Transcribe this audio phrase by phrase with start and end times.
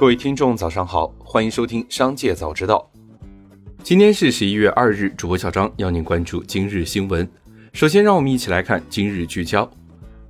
[0.00, 2.90] 各位听众，早上好，欢迎收听《商界早知道》。
[3.82, 7.28] 今天是十一月二日，主播小张邀您关注今日新闻。
[7.74, 9.70] 首先，让我们一起来看今日聚焦。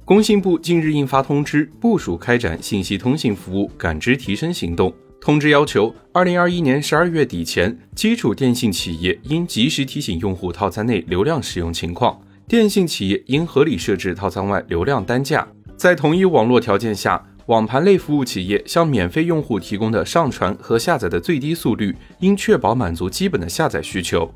[0.05, 4.93] 工信部近日印发通知，部署开展信息通信服务感知提升行动。
[5.21, 15.47] 通知要求，二零二一年十二月底前，基础电信企业应及时提醒用户套餐内流量使用情况，电信企业应合理设置套餐外流量单价，
[15.77, 17.25] 在同一网络条件下。
[17.51, 24.33] 网盘类服务企业向免费用户提供的上传和下载的最低速率，应确保满足基本的下载需求。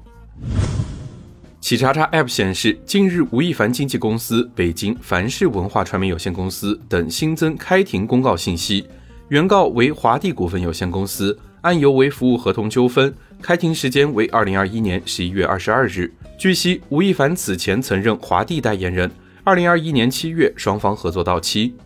[1.60, 8.84] 企查查 App 显示，近日吴亦凡经纪公司、北京凡世文化传媒有限公司等新增开庭公告信息，
[9.28, 16.12] 原告为华帝股份有限公司，案由为服务合同纠纷，开庭时间为二零二一年十一月二十二日。
[16.36, 19.08] 据悉，吴亦凡此前曾任华帝代言人，
[19.44, 21.76] 二零二一年七月双方合作到期。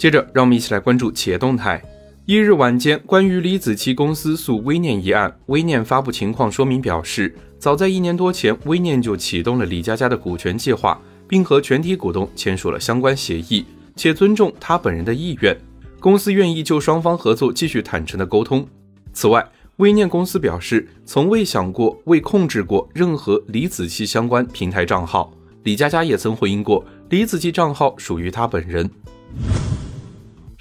[0.00, 1.78] 接着，让我们一起来关注企业动态。
[2.24, 15.54] 一日晚间，关于李子柒公司诉微念一案，微念发布情况说明表示，早在一年多前，微念就启动了李佳佳的股权计划，并和全体股东签署了相关协议，且尊重他本人的意愿。
[15.98, 18.66] 公司愿意就双方合作继续坦诚的沟通。
[19.12, 25.30] 此外，微念公司表示，从未想过未控制过任何李子柒相关平台账号。
[25.64, 28.88] 李佳佳也曾回应过，李子柒账号属于他本人。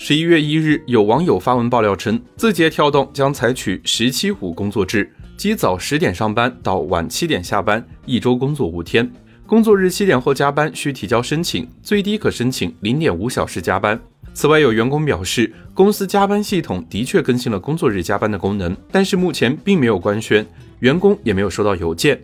[0.01, 9.11] 十一月一日，有网友发文爆料称，字节跳动将采取“十七五”工作制，即早十点上班到晚七点下班，一周工作五天。
[9.45, 13.99] 工作日七点后加班需提交申请，最低可申请零点五小时加班。
[14.33, 20.47] 此外，有员工表示，公司加班系统的确更新了工作日加班的功能，但是目前并没有官宣，
[20.79, 22.17] 员工也没有收到邮件。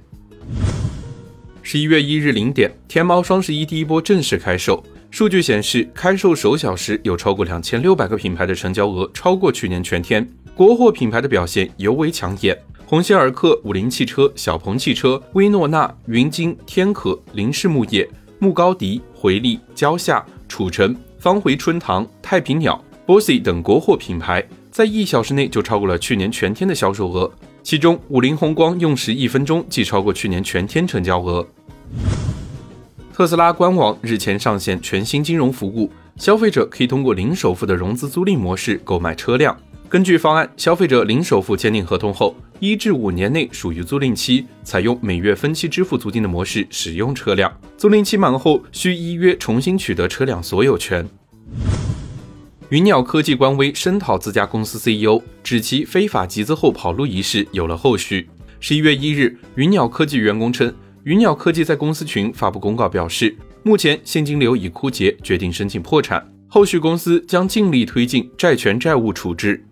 [1.62, 4.82] 十一月一日零点，天猫双十一第一波正式开售。
[5.16, 12.60] 数据显示，开售首小时有超过两千六百个品牌的成交额超过去年全天，国货品牌的表现尤为抢眼。
[12.86, 18.06] 鸿星尔克、五菱汽车、小鹏汽车、薇诺娜、云鲸、天可、林氏木业、
[18.40, 27.32] 木高迪、回力、蕉下、楚城、方回春堂、太平鸟、Bossy 等国货品牌，在一小时内就超过了去年全天的销售额。
[27.64, 31.48] 其中，五菱宏光用时一分钟即超过去年全天成交额。
[33.16, 39.58] 特斯拉官网日前上线全新金融服务，消费者可以通过零首付的融资租赁模式购买车辆。
[39.88, 47.50] 根据方案，消费者零首付签订合同后，一至五年内属于租赁期，采用每月分期支付租金的模式使用车辆。
[47.78, 51.08] 租赁期满后，需依约重新取得车辆所有权。
[52.68, 58.28] 云鸟科技官微声讨自家公司 CEO，指其非法集资后跑路一事有了后续。
[58.60, 60.76] 十一月一日，云鸟科技员工称。
[61.06, 66.28] 云鸟科技在公司群发布公告表示，目前现金流已枯竭，决定申请破产。
[66.48, 69.64] 后续公司将尽力推进债权债务处置。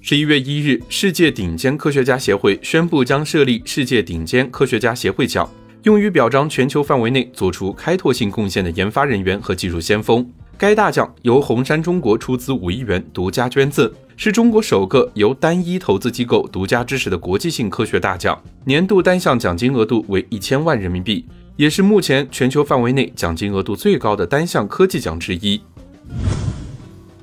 [0.00, 5.50] 十一月一日，世界顶尖科学家协会宣布将设立世界顶尖科学家协会奖，
[5.82, 10.24] 用于表彰全球范围内做出开拓性贡献的研发人员和技术先锋。
[10.56, 13.90] 该大奖由红杉中国出资五亿元独家捐赠。
[14.16, 21.24] 是中国首个由单一投资机构独家支持的国际性科学大奖，年度单项奖金额度为一千万人民币，
[21.56, 25.60] 也是目前全球范围内奖金额度最高的单项科技奖之一。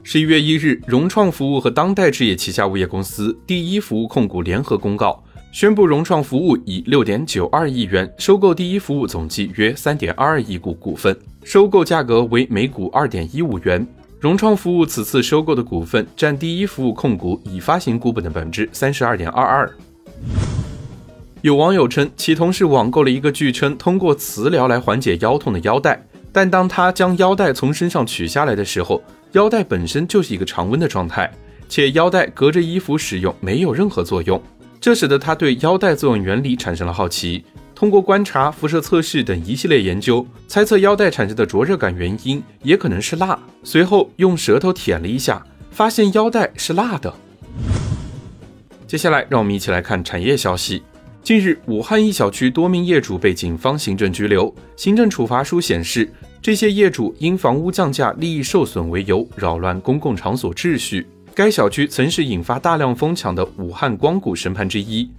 [0.03, 13.87] 十一月一日，融创服务和当代置业旗下物业公司第一服务控股联合公告，宣布融创服务以六点九二亿元收购第一服务总计约三点二二亿股股份，收购价格为每股二点一五元。
[14.19, 19.71] 融创服务此次收购的股份占第一服务控股已发行股本的百分之三十二点二二。
[21.41, 31.31] 有网友称，其同事网购了一个据称通过磁疗来缓解腰痛的腰带，但当他将腰带从身上取下来的时候，腰带本身就是一个常温的状态，
[31.69, 34.41] 且腰带隔着衣服使用没有任何作用，
[34.81, 37.45] 这使得他对腰带作用原理产生了好奇。
[37.79, 43.39] 通过观察、辐射测试等一系列研究，猜测腰带产生的灼热感原因也可能是蜡。
[43.63, 45.41] 随后用舌头舔了一下，
[45.71, 47.13] 发现腰带是蜡的。
[48.85, 50.83] 接下来，让我们一起来看产业消息。
[51.23, 54.53] 近日，武汉一小区多名业主被警方行政拘留。
[54.75, 56.11] 行政处罚书显示，
[56.41, 61.07] 这些业主因房屋降价、利益受损为由，扰乱公共场所秩序。
[61.33, 65.09] 该小区曾是引发大量疯抢的武汉光谷神盘之一。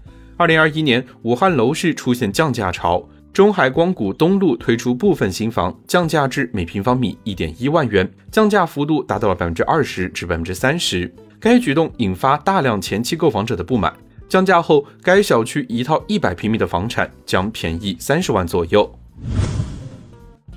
[0.40, 11.14] 二零二一年，武汉楼市出现降价潮，中海光谷东路推出部分新房降价至每平方米一点一万元，降价幅度达到了百分之二十至百分之三十。
[11.38, 13.92] 该举动引发大量前期购房者的不满。
[14.30, 18.90] 降价后，该小区一套一百平米的房产将便宜三十万左右。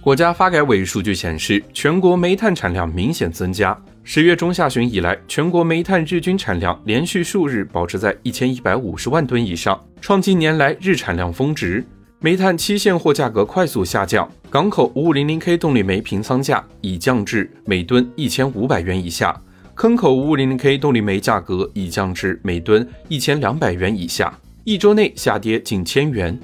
[0.03, 3.81] 国家发改委数据显示，全国煤炭产量明显增加。
[4.03, 11.81] 十月中下旬以来，全国煤炭日均产量连续数日保持在一千一百五十万吨以上，创近年来日产量峰值。
[12.19, 19.41] 煤炭期现货价格快速下降，港口五五零零 K 动力煤平仓价已降至每吨一千五百元以下，
[19.73, 26.37] 坑口五五零零 K 动力煤价格已降至每吨一千两百元以下，一周内下跌近千元。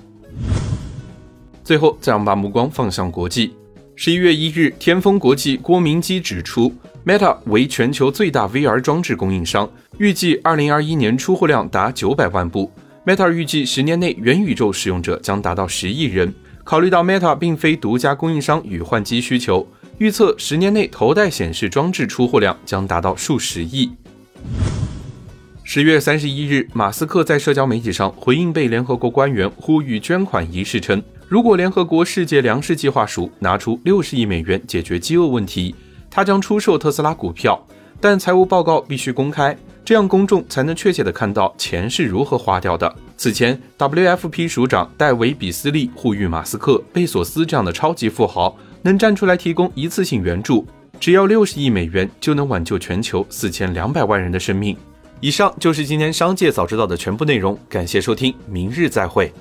[1.69, 3.53] 最后，再让把目光放向国际。
[3.95, 6.73] 十一月一日，天风国际郭明基指出
[7.05, 9.69] ，Meta 为全球最大 VR 装置供应商，
[9.99, 12.71] 预计二零二一年出货量达九百万部。
[13.05, 16.33] Meta 预计十年内元宇宙使用者将达到十亿人。
[16.63, 19.67] 考虑到 Meta 并非独家供应商与换机需求，
[19.99, 23.91] 预测十年内头戴显示装置出货量将达到数十亿。
[25.63, 30.99] 十月三十一日，马斯克在社交媒体上回应被联合国官员呼吁捐款一事称。
[31.29, 35.75] 如果联合国世界粮食计划署拿出六十亿美元解决饥饿问题，
[36.09, 37.63] 他将出售特斯拉股票，
[38.01, 39.55] 但财务报告必须公开，
[39.85, 42.91] 这样公众才能确切地看到钱是如何花掉的。
[43.15, 50.65] 此前，WFP 署长戴维·比斯利呼吁马斯克、贝索斯这样的超级富豪能站出来提供一次性援助，
[50.99, 54.75] 只要六十亿美元就能挽救全球四千两百万人的生命。
[55.19, 59.31] 以上就是今天商界早知道的全部内容，感谢收听，明日再会。